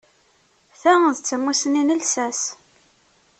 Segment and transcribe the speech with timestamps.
[0.79, 2.41] Ta d tamussni n llsas.